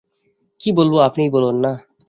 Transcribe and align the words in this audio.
কী 0.59 0.69
বলব 0.71 0.93
আপনিই 0.99 1.29
বলুন-না। 1.29 1.71